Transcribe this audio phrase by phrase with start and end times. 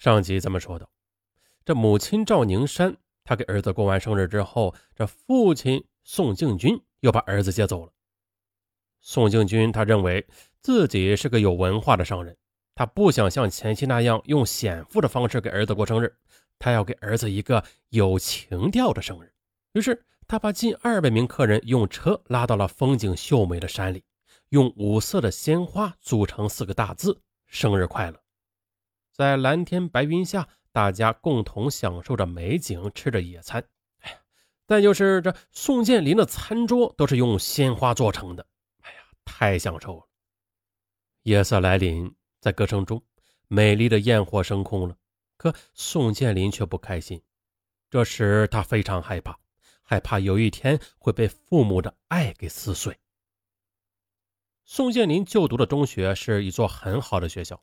[0.00, 0.88] 上集咱们说到，
[1.62, 7.92] 这母亲赵宁山，她给儿子过完生日之后，这父亲宋敬军又把儿子接走了。
[9.02, 10.26] 宋敬军他认为
[10.62, 12.34] 自己是个有文化的商人，
[12.74, 16.16] 他不想像前妻那样用显富的方式给儿子过生日，
[16.58, 19.30] 他要给儿子一个有情调的生日。
[19.74, 24.02] 于是他把近二百名客人用车拉到了风景秀美的山里，
[24.48, 28.18] 用五色的鲜花组成四个大字：“生日快乐。”
[29.12, 33.62] 在蓝天白云下，大家共同享受着美景，吃着野餐。
[33.98, 34.18] 哎呀，
[34.66, 38.46] 再就是这宋建林的餐桌都是用鲜花做成的。
[38.82, 40.06] 哎呀，太享受了。
[41.22, 43.02] 夜色来临，在歌声中，
[43.48, 44.96] 美丽的焰火升空了。
[45.36, 47.22] 可宋建林却不开心。
[47.90, 49.38] 这时他非常害怕，
[49.82, 52.96] 害怕有一天会被父母的爱给撕碎。
[54.64, 57.62] 宋建林就读的中学是一座很好的学校。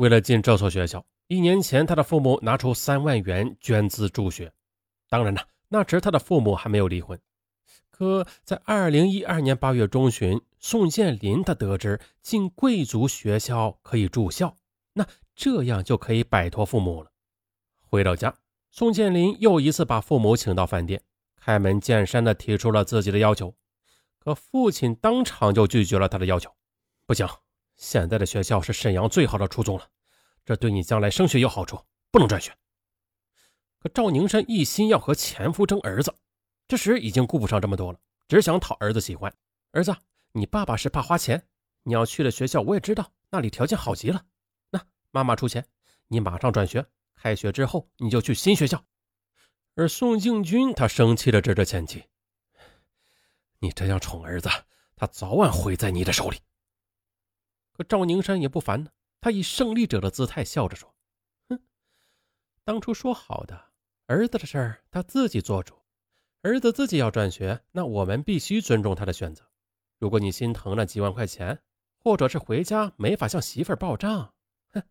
[0.00, 4.50] 为了进这所学校，一年前他的父母拿出三万元捐资助学。
[5.10, 7.20] 当然了，那时他的父母还没有离婚。
[7.90, 14.56] 可在二零一二年八月中旬，宋建林他得知进贵族学校可以住校，
[14.94, 17.10] 那这样就可以摆脱父母了。
[17.82, 18.34] 回到家，
[18.70, 21.02] 宋建林又一次把父母请到饭店，
[21.36, 23.54] 开门见山地提出了自己的要求。
[24.18, 26.50] 可父亲当场就拒绝了他的要求，
[27.04, 27.28] 不行。
[27.80, 29.88] 现在的学校是沈阳最好的初中了，
[30.44, 32.54] 这对你将来升学有好处，不能转学。
[33.78, 36.14] 可赵宁山一心要和前夫争儿子，
[36.68, 39.34] 这时已经顾不上这么多了，只想讨儿子喜欢。
[39.72, 39.96] 儿子，
[40.32, 41.42] 你爸爸是怕花钱，
[41.82, 44.26] 你要去的学校我也知道，那里条件好极了。
[44.68, 45.64] 那妈妈出钱，
[46.08, 48.84] 你马上转学，开学之后你就去新学校。
[49.74, 52.04] 而宋敬军他生气的指着前妻
[53.60, 54.50] ：“你这样宠儿子，
[54.96, 56.36] 他早晚毁在你的手里。”
[57.84, 60.94] 赵宁山也不烦呢，他以胜利者的姿态笑着说
[61.48, 61.60] ：“哼，
[62.64, 63.66] 当初说好的，
[64.06, 65.74] 儿子的事儿他自己做主，
[66.42, 69.44] 儿子自己要转学，那我们必须尊重他的选择。
[69.98, 71.62] 如果你心疼那几万块钱，
[72.02, 74.34] 或者是回家没法向媳妇儿报账，
[74.72, 74.82] 哼，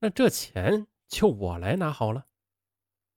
[0.00, 2.26] 那这钱就我来拿好了。”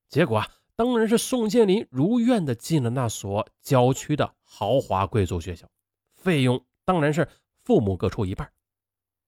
[0.09, 0.45] 结果，
[0.75, 5.67] 当然是宋建林如愿的进了那所郊区的豪华贵族学校，
[6.13, 7.27] 费用当然是
[7.63, 8.51] 父母各出一半。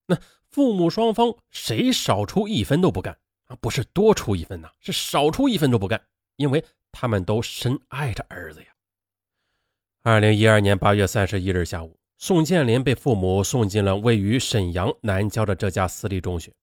[0.08, 0.18] 那
[0.50, 3.56] 父母双方谁少出一分都不干啊！
[3.62, 6.02] 不是多出一分呐，是少出一分都不干，
[6.38, 8.68] 因为他们都深爱着儿子呀。
[10.04, 16.54] 二零一二年八月三十一日下午，宋建林被父母送进了位于沈阳南郊的这家私立中学。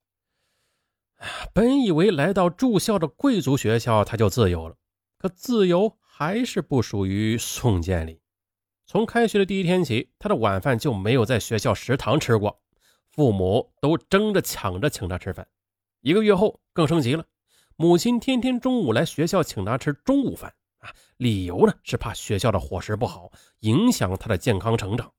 [1.53, 4.77] 本以为来到住校的贵族学校他就自由了，
[5.19, 8.19] 可自由还是不属于宋建林。
[8.87, 12.63] 从开学的第一天起，他的晚饭就没有在学校食堂吃过。
[13.15, 15.47] 父母都争着抢着请他吃饭，
[16.01, 17.25] 一个月后更升级了，
[17.77, 23.31] 母亲天天中午来学校请他吃中午饭啊，理由呢是怕学校的伙食不好，
[23.61, 25.13] 影响他的健康成长。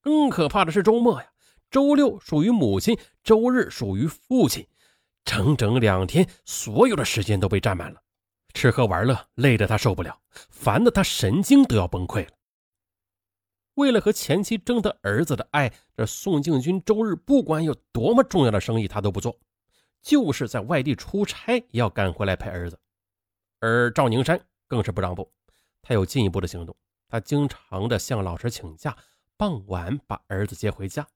[0.00, 1.28] 更可怕的是周末呀，
[1.70, 4.66] 周六属于母亲，周日属于父亲，
[5.24, 8.02] 整整两天，所有的时间都被占满了，
[8.54, 10.20] 吃喝玩乐累得他受不了，
[10.50, 12.32] 烦得他神经都要崩溃了。
[13.74, 19.36] 为了和前妻争得儿子的爱，这宋敬军周日不管有多么重要的生意，他都不做，
[20.00, 22.78] 就是在外地出差也要赶回来陪儿子。
[23.60, 25.28] 而赵宁山更是不让步，
[25.82, 26.76] 他有进一步的行动，
[27.08, 28.96] 他经常的向老师请假，
[29.36, 31.06] 傍晚把儿子接回家。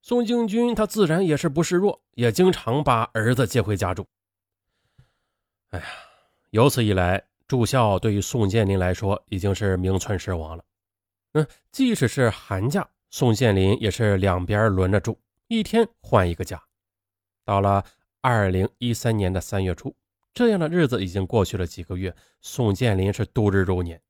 [0.00, 4.06] 宋敬军他自然也是不示弱，也经常把儿子接回家住。
[5.70, 5.86] 哎呀，
[6.50, 10.64] 由此一来，住校对于宋建林来说已经是名存实亡了。
[11.32, 16.62] 嗯，即使是寒假，宋建林也是两边轮着住，一天换一个家。
[17.44, 17.84] 到了
[18.22, 19.94] 二零一三年的三月初，
[20.32, 24.00] 这样的日子已经过去了几个月，宋建林是度日如年。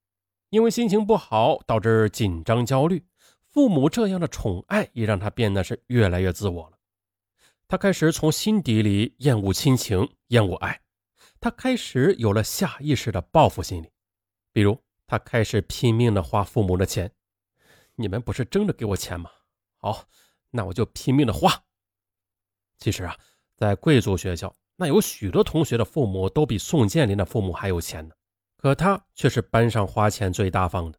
[0.51, 3.05] 因为心情不好，导致紧张焦虑，
[3.51, 6.79] 父母这样的宠爱也让他变得是越来越自我了。
[7.67, 10.81] 他开始从心底里厌恶亲情，厌恶爱，
[11.41, 13.91] 他开始有了下意识的报复心理，
[14.53, 14.81] 比如。
[15.11, 17.11] 他开始拼命的花父母的钱，
[18.01, 19.29] 你们不是争着给我钱吗？
[19.77, 20.05] 好，
[20.51, 21.53] 那我就拼命的花。
[22.79, 23.17] 其实啊，
[23.57, 28.15] 在贵族学校，那有许多同学的父母都比宋建林的父母还有钱呢，
[28.57, 30.99] 可他却是班上花钱最大方的。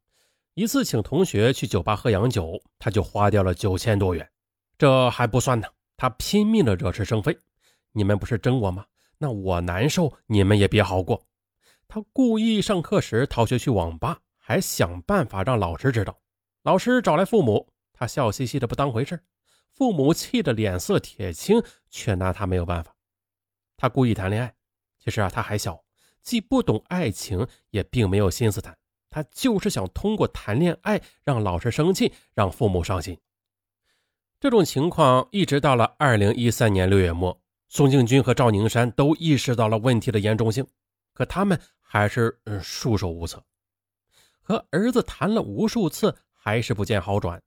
[0.56, 4.30] 一次请同学去酒吧喝洋酒，他就花掉了九千多元。
[4.78, 7.40] 这还不算呢，他拼命的惹是生非。
[7.94, 8.86] 你们不是争我吗？
[9.18, 11.26] 那我难受，你们也别好过。
[11.88, 16.20] 他故意上课时逃学去网吧，还想办法让老师知道。
[16.64, 19.20] 老师找来父母，他笑嘻嘻的不当回事。
[19.72, 22.94] 父母气得脸色铁青，却拿他没有办法。
[23.78, 24.54] 他故意谈恋爱。
[24.98, 25.82] 其实啊，他还小，
[26.22, 28.78] 既不懂爱情，也并没有心思谈。
[29.10, 33.18] 他就是想通过谈恋爱让老师生气，让父母伤心。
[34.40, 40.68] 这种情况一直到了二零一三年六月末，宋庆军和赵宁山都意识到了问题的严重性，
[41.14, 43.42] 可他们还是嗯束手无策。
[44.42, 47.42] 和儿子谈了无数次，还是不见好转。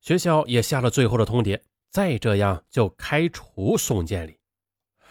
[0.00, 4.38] 学校也下了最后的通牒，再这样就开除宋建林。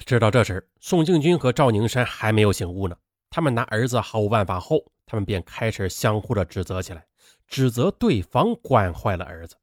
[0.05, 2.95] 直到这时，宋庆军和赵宁山还没有醒悟呢。
[3.29, 7.05] 他们拿儿子毫无办法后，他们便开始相互的指责起来，
[7.47, 9.57] 指责对方惯坏了儿子。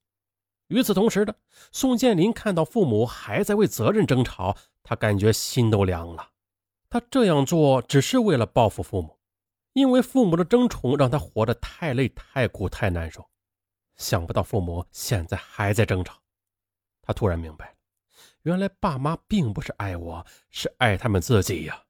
[0.68, 1.34] 与此同时的，
[1.72, 6.28] 宋建林看到父母还在为责任争吵，他感觉心都凉了。
[6.90, 9.18] 他这样做只是为了报复父母。
[9.72, 13.28] 因为父母的争宠让他活得太累、太苦、太难受，
[13.96, 16.20] 想不到父母现在还在争吵，
[17.02, 17.74] 他突然明白了，
[18.42, 21.82] 原来爸妈并不是爱我，是爱他们自己呀。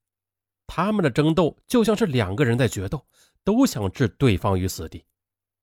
[0.66, 3.04] 他们的争斗就像是两个人在决斗，
[3.42, 5.04] 都想置对方于死地。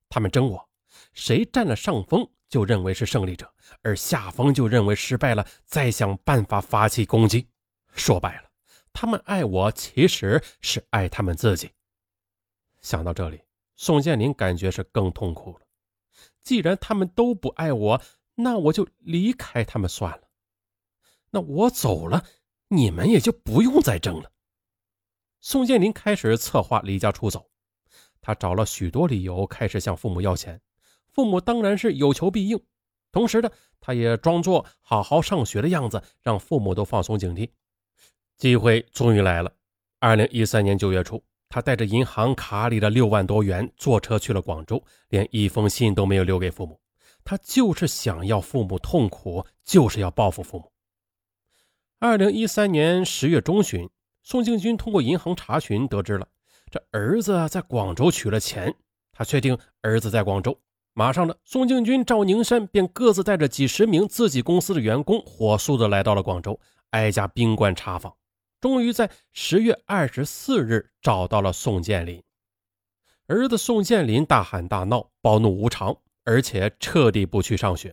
[0.08, 0.68] 他们争我，
[1.12, 3.52] 谁占了上风就认为是胜利者，
[3.82, 7.48] 而下风就认为失败了，再想办法发起攻击。
[7.94, 8.50] 说白了，
[8.92, 11.70] 他们爱我其实是爱他们自己。
[12.80, 13.40] 想到这里，
[13.74, 15.66] 宋建林感觉是更痛苦了。
[16.42, 18.02] 既然他们都不爱我，
[18.34, 20.28] 那我就离开他们算了。
[21.30, 22.24] 那我走了，
[22.68, 24.30] 你们也就不用再争了。
[25.40, 27.50] 宋建林开始策划离家出走，
[28.20, 30.60] 他找了许多理由，开始向父母要钱。
[31.10, 32.64] 父母当然是有求必应，
[33.10, 33.50] 同时呢，
[33.80, 37.50] 他也装作好好上学的样子，让父母都放松警惕。
[38.38, 39.54] 机会终于来了。
[39.98, 41.22] 二零一三年九月初。
[41.52, 46.80] 他带着银行卡里的六万多元，坐车去了广州，连一封信都没有留给父母。
[47.22, 50.72] 他就是想要父母痛苦，就是要报复父母。
[51.98, 53.86] 二零一三年十月中旬，
[54.22, 56.26] 宋庆军通过银行查询得知了
[56.70, 58.74] 这儿子在广州取了钱，
[59.12, 60.58] 他确定儿子在广州。
[60.94, 66.58] 马上呢，宋庆军、赵宁山便各自带着几十名自己公司的员工，火速的来到了广州，
[66.92, 68.14] 挨家宾馆查访。
[68.62, 72.22] 终于在十月二十四日找到了宋建林，
[73.26, 77.92] 儿子宋建林大喊大闹，暴怒无常，而且彻底不去上学，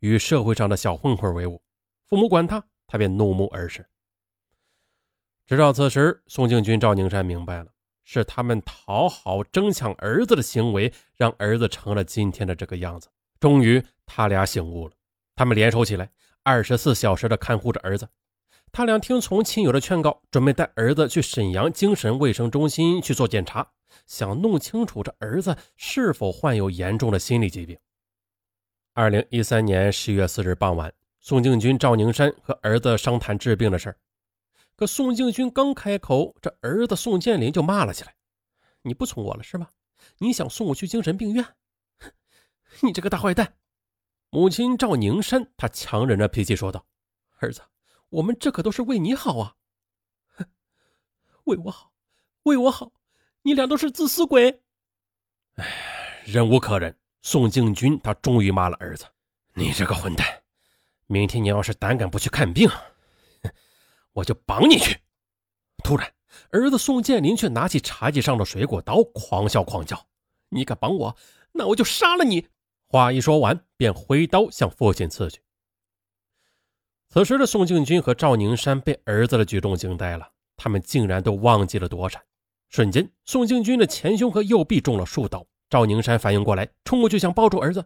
[0.00, 1.62] 与社会上的小混混为伍。
[2.06, 3.86] 父母管他，他便怒目而视。
[5.46, 7.72] 直到此时，宋庆军、赵宁山明白了，
[8.04, 13.08] 是他们讨好、争抢儿子的行为，让儿子成了今天的这个样子。
[13.40, 14.92] 终于，他俩醒悟了，
[15.34, 16.10] 他们联手起来，
[16.42, 18.06] 二十四小时的看护着儿子。
[18.72, 23.72] 他俩听从亲友的劝告，准备带儿子去沈阳精神卫生中心去做检查，
[24.06, 27.76] 想弄清楚这儿子是否患有严重的心理疾病。
[28.92, 33.96] 二零一三年十月四日傍晚，宋敬军、赵宁山和儿子商谈治病的事儿。
[34.76, 38.14] 可宋敬军刚开口，这儿子宋建林就骂了起来
[38.82, 39.70] ：“你不从我了是吧？
[40.18, 41.44] 你想送我去精神病院？
[42.82, 43.54] 你这个大坏蛋！”
[44.30, 46.86] 母亲赵宁山他强忍着脾气说道
[47.40, 47.60] ：“儿子。”
[48.10, 49.54] 我们这可都是为你好啊！
[50.36, 50.44] 哼，
[51.44, 51.92] 为我好，
[52.42, 52.92] 为我好，
[53.42, 54.62] 你俩都是自私鬼！
[55.54, 59.06] 哎，忍无可忍，宋敬军他终于骂了儿子
[59.54, 60.26] ：“你这个混蛋！
[61.06, 62.68] 明天你要是胆敢不去看病，
[64.12, 64.98] 我就绑你去！”
[65.84, 66.12] 突然，
[66.50, 70.08] 儿子宋建林却拿起茶几上的水果刀，狂笑狂叫
[70.50, 71.16] ：“你敢绑我，
[71.52, 72.48] 那我就杀了你！”
[72.90, 75.40] 话一说完，便挥刀向父亲刺去。
[77.12, 82.22] 此时的宋敬军和赵宁山被儿子的举动惊呆了，他们竟然都忘记了躲闪。
[82.68, 85.44] 瞬间，宋敬军的前胸和右臂中了数刀。
[85.68, 87.84] 赵宁山反应过来，冲过去想抱住儿子，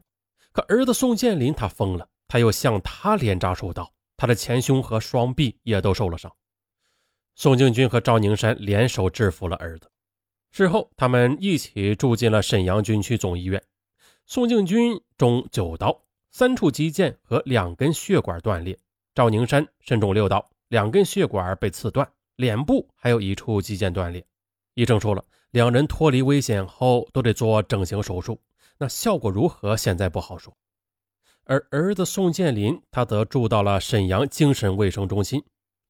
[0.53, 6.31] 可儿子宋建林他疯了，他又向他连扎数刀，他的前胸和双臂也都受了伤。
[7.35, 9.91] 宋敬军和赵宁山联手制服了儿子。
[10.51, 13.63] 事后，他们一起住进了沈阳军区总医院。
[14.27, 18.79] 宋敬军中九刀，三处肌腱和两根血管断裂。
[19.15, 24.27] 赵宁山身中六刀，两根血管被刺断，脸部还有一处肌腱断裂。
[24.75, 28.41] 医生说了，两人脱离危险后都得做整形手术，
[28.77, 30.53] 那效果如何，现在不好说。
[31.45, 35.41] 而儿子宋建林，他则住到了沈阳精神卫生中心。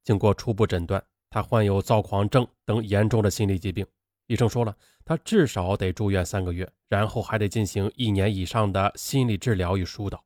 [0.03, 3.87] 经过初步诊断，他患有躁狂症等严重的心理疾病。
[4.27, 10.23] 医生说了，他至少得住院三个月，然后还得进行一年以上的心理治疗与疏导。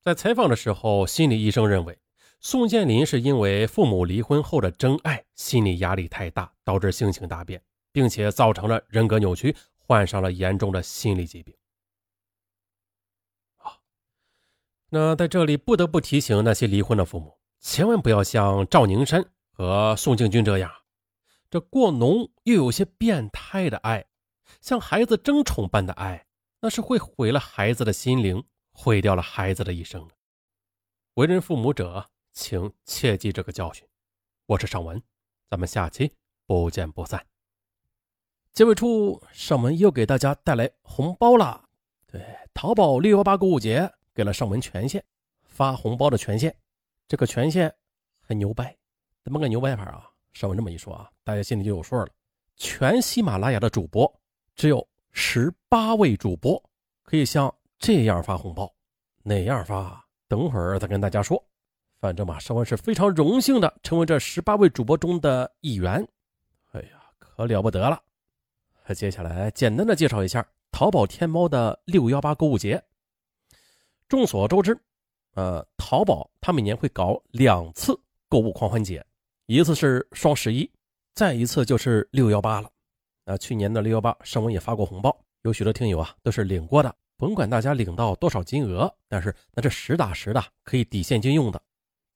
[0.00, 1.98] 在采访的时候，心理医生认为。
[2.44, 11.54] 宋建林是因为父母离婚后的真爱，心理压力太大，导致性情大变，并且造成了人格扭曲，患上了严重的心理疾病。
[13.58, 13.78] 啊，
[14.88, 20.68] 那在这里不得不提醒那些离婚的父母，千万不要像赵宁山和宋静军这样，
[21.48, 24.04] 这过浓又有些变态的爱，
[24.60, 26.26] 像孩子争宠般的爱，
[26.60, 30.10] 那是会毁了孩子的心灵，毁掉了孩子的一生。
[31.14, 33.86] 为人父母者，请切记这个教训。
[34.46, 35.00] 我是尚文，
[35.50, 36.10] 咱们下期
[36.46, 37.24] 不见不散。
[38.52, 41.68] 结尾处，尚文又给大家带来红包了。
[42.06, 42.24] 对，
[42.54, 45.02] 淘宝六幺八购物节给了尚文权限，
[45.44, 46.54] 发红包的权限。
[47.06, 47.72] 这个权限
[48.20, 48.74] 很牛掰，
[49.22, 50.08] 怎么个牛掰法啊？
[50.32, 52.08] 尚文这么一说啊，大家心里就有数了。
[52.56, 54.10] 全喜马拉雅的主播
[54.54, 56.62] 只有十八位主播
[57.02, 58.74] 可以像这样发红包，
[59.22, 60.02] 哪样发？
[60.28, 61.42] 等会儿再跟大家说。
[62.02, 66.04] 反正嘛，尚文是非常荣幸的成为这十八位主播中的一员。
[66.72, 68.02] 哎呀，可了不得了！
[68.92, 72.82] 接下来简单的介绍一下淘宝天猫的六幺八购物节。
[74.08, 74.76] 众所周知，
[75.34, 77.96] 呃，淘宝它每年会搞两次
[78.28, 79.06] 购物狂欢节，
[79.46, 80.68] 一次是双十一，
[81.14, 82.68] 再一次就是六幺八了。
[83.24, 86.92] 那去年的六幺八，尚文也发过红包，有许多听友啊都是领过的。
[87.16, 91.62] 甭管大家领到多少金额，但是那这实打实的可以抵现金用的。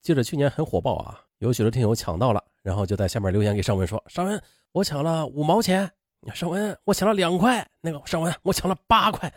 [0.06, 5.90] 记得去年很火爆啊，有许多听友抢到了，然后就在下面留言给尚文说：“尚文，我抢了五毛钱。”
[6.32, 9.28] 尚文，我抢了两块，那个尚文，我抢了八块，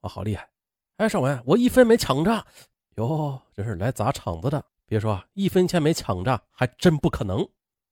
[0.00, 0.48] 哇，好厉害！
[0.96, 2.44] 哎，尚文，我一分没抢着，
[2.96, 4.60] 哟，这是来砸场子的。
[4.84, 7.48] 别说一分钱没抢着，还真不可能，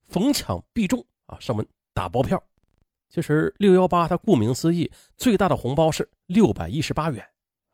[0.08, 1.38] 逢抢必中啊！
[1.38, 2.42] 尚文打包票。
[3.10, 7.24] 其实六幺八它顾名思义，最大的红包是六百一十八元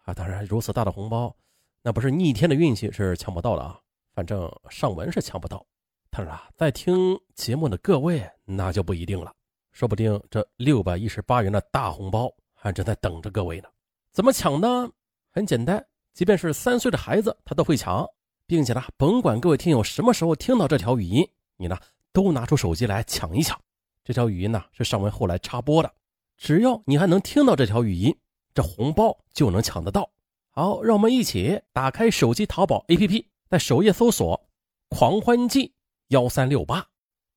[0.04, 0.12] 啊。
[0.12, 1.34] 当然，如此大的红包，
[1.80, 3.80] 那不是逆天的运气是抢不到的啊。
[4.20, 5.64] 反正尚文是抢不到，
[6.10, 9.32] 但是啊，在听节目的各位那就不一定了。
[9.72, 13.68] 说不定这六百一十八元的大红包还正在等着各位呢。
[14.12, 14.90] 怎么抢呢？
[15.30, 18.06] 很简单，即便是三岁的孩子他都会抢，
[18.46, 21.78] 并且呢，甭管各位听友什么时候听到这条语音，你呢
[22.12, 23.58] 都拿出手机来抢一抢。
[24.04, 25.90] 这条语音呢是尚文后来插播的，
[26.36, 28.14] 只要你还能听到这条语音，
[28.52, 30.10] 这红包就能抢得到。
[30.50, 34.40] 好，让我们一起打开手机淘宝 APP，在首页搜索
[34.90, 35.74] “狂欢季
[36.10, 36.86] 幺三六八”，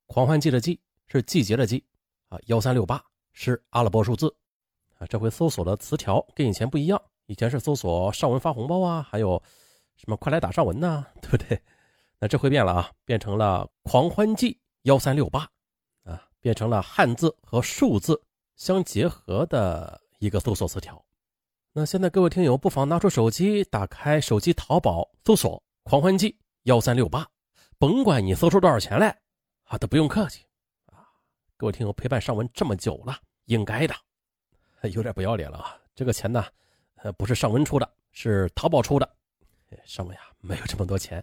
[0.06, 1.84] 狂欢季的季是季节的季。
[2.28, 4.32] 啊，幺三六八是阿拉伯数字，
[5.00, 9.42] 啊，这回搜索的词条跟以前不一样，以前是搜索上文发红包啊，还有
[9.96, 11.60] 什么快来打上文呐， 对不对？
[12.20, 15.50] 那这回变了啊，变成了狂欢季幺三六八，
[16.04, 18.22] 啊，变成了汉字和数字
[18.56, 21.04] 相结合的一个搜索词条。
[21.72, 27.28] 那现在各位听友不妨拿出手机，打开手机淘宝，搜索狂欢季幺三六八，
[27.78, 29.10] 甭管你搜出多少钱来，
[29.66, 30.46] 啊，都不用客气
[30.86, 31.04] 啊。
[31.58, 33.94] 各位听友陪伴尚文这么久了，应该的，
[34.94, 35.78] 有点不要脸了啊！
[35.94, 36.46] 这个钱呢，
[37.18, 39.16] 不是尚文出的，是淘宝出的。
[39.84, 41.22] 尚文呀，没有这么多钱。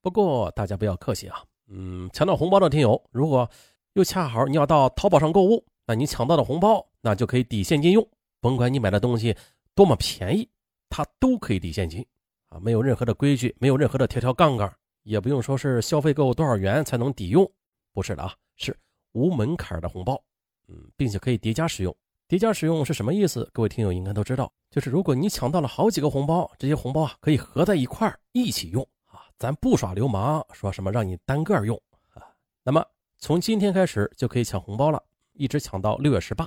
[0.00, 3.50] 不过大家不要客气啊，嗯，抢到红包的听友，如果
[3.94, 8.08] 又恰好你要到淘宝上购物，那你抢到的红包那就可以抵现金用。
[8.40, 9.36] 甭管你买的东西
[9.74, 10.48] 多么便宜，
[10.88, 12.06] 它都可以抵现金
[12.48, 17.50] 啊，没有任何的规矩，没有任何的条条杠杠，也不用说是消费够多少元才能抵用，
[17.92, 18.76] 不是的啊，是。
[19.12, 20.22] 无门槛的红包，
[20.68, 21.96] 嗯，并且可以叠加使用。
[22.28, 23.48] 叠加使用是什么意思？
[23.54, 31.74] 各位听友应该都知道，就是如果你抢到了好几个红包，这些红包啊可以合在一块儿一起用啊，咱不耍流氓，说什么让你单个用
[32.10, 32.22] 啊。
[32.62, 32.84] 那么
[33.18, 35.02] 从今天开始就可以抢红包了，
[35.32, 36.46] 一直抢到六月十八。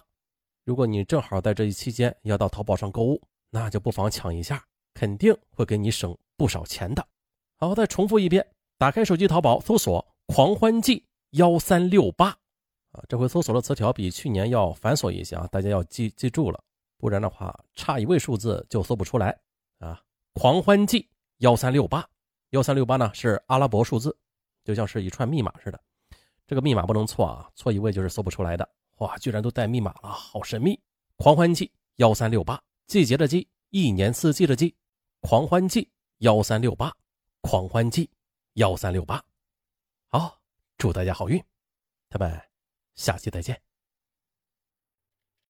[0.63, 7.05] 如果你正好在这一期间要到淘宝上购物，那就不妨抢一下，肯定会给你省不少钱的。
[7.55, 8.45] 好，再重复一遍，
[8.77, 12.29] 打开手机淘宝，搜索“狂欢季幺三六八”。
[12.91, 16.61] 啊，这回搜索的词条比去年要繁琐一些啊，大家要记记住了，
[16.97, 19.39] 不然的话差一位数字就搜不出来
[19.79, 20.01] 啊。
[20.33, 21.07] 狂欢季
[21.37, 22.05] 幺三六八，
[22.49, 24.17] 幺三六八呢是阿拉伯数字，
[24.63, 25.79] 就像是一串密码似的，
[26.45, 28.67] 这个密码不能错啊，错一位就是搜不出来的。
[28.97, 30.79] 哇，居然都带密码了，好神秘！
[31.15, 34.75] 狂欢季幺三六八，季节的季，一年四季的季，
[35.21, 36.93] 狂欢季幺三六八，
[37.39, 38.09] 狂欢季
[38.55, 39.23] 幺三六八。
[40.09, 40.41] 好，
[40.77, 41.41] 祝大家好运，
[42.09, 42.41] 咱们。
[42.95, 43.70] 下期再见。